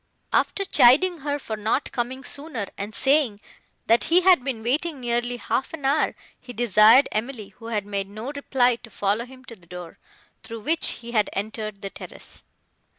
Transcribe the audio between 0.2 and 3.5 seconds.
After chiding her for not coming sooner, and saying